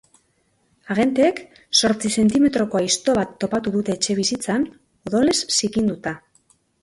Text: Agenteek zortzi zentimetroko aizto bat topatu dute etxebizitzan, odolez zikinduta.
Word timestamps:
Agenteek 0.93 1.41
zortzi 1.81 2.11
zentimetroko 2.21 2.79
aizto 2.81 3.15
bat 3.19 3.35
topatu 3.45 3.75
dute 3.77 3.95
etxebizitzan, 3.97 4.67
odolez 5.11 5.39
zikinduta. 5.59 6.15